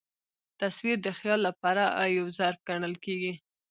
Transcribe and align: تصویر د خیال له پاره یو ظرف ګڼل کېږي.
تصویر 0.59 0.97
د 1.03 1.07
خیال 1.17 1.39
له 1.47 1.51
پاره 1.61 1.85
یو 2.17 2.25
ظرف 2.37 2.59
ګڼل 2.69 2.95
کېږي. 3.05 3.33